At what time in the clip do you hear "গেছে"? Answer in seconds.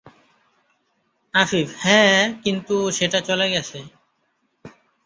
3.49-3.79